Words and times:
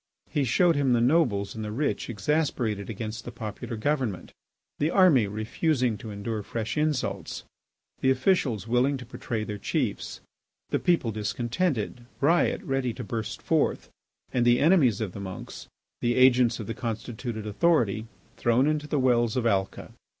He 0.31 0.45
showed 0.45 0.75
him 0.75 0.93
the 0.93 0.99
nobles 0.99 1.53
and 1.53 1.63
the 1.63 1.71
rich 1.71 2.09
exasperated 2.09 2.89
against 2.89 3.23
the 3.23 3.31
popular 3.31 3.75
government; 3.77 4.33
the 4.79 4.89
army 4.89 5.27
refusing 5.27 5.95
to 5.99 6.09
endure 6.09 6.41
fresh 6.41 6.75
insults; 6.75 7.43
the 7.99 8.09
officials 8.09 8.67
willing 8.67 8.97
to 8.97 9.05
betray 9.05 9.43
their 9.43 9.59
chiefs; 9.59 10.19
the 10.71 10.79
people 10.79 11.11
discontented, 11.11 12.07
riot 12.19 12.63
ready 12.63 12.95
to 12.95 13.03
burst 13.03 13.43
forth, 13.43 13.91
and 14.33 14.43
the 14.43 14.59
enemies 14.59 15.01
of 15.01 15.11
the 15.11 15.19
monks, 15.19 15.67
the 15.99 16.15
agents 16.15 16.59
of 16.59 16.65
the 16.65 16.73
constituted 16.73 17.45
authority, 17.45 18.07
thrown 18.37 18.65
into 18.65 18.87
the 18.87 18.97
wells 18.97 19.37
of 19.37 19.45
Alca. 19.45 19.93